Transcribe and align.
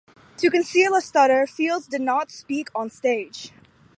To 0.37 0.49
conceal 0.49 0.95
a 0.95 1.01
stutter, 1.01 1.45
Fields 1.45 1.85
did 1.85 2.01
not 2.01 2.31
speak 2.31 2.73
onstage. 2.73 3.51